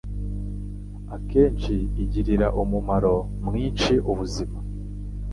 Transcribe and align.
akenshi 1.15 1.75
igirira 2.03 2.47
umumaro 2.61 3.15
mwinshi 3.45 3.93
ubuzima; 4.11 4.57